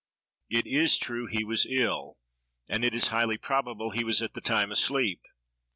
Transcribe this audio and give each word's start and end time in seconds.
It 0.49 0.65
is 0.65 0.97
true 0.97 1.27
he 1.27 1.43
was 1.43 1.67
ill, 1.67 2.17
and 2.67 2.83
it 2.83 2.95
is 2.95 3.09
highly 3.09 3.37
probable 3.37 3.93
was 4.03 4.19
at 4.23 4.33
the 4.33 4.41
time 4.41 4.71
asleep. 4.71 5.21